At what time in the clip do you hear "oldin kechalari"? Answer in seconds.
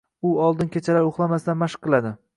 0.45-1.11